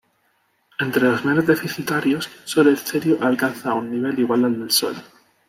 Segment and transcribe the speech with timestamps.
[0.79, 4.95] Entre los menos deficitarios, sólo el cerio alcanza un nivel igual al del Sol.